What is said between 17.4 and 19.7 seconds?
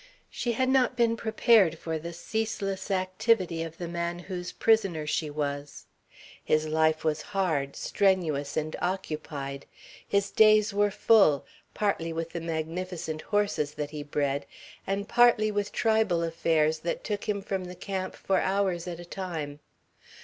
from the camp for hours at a time.